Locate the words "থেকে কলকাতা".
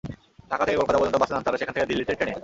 0.65-0.99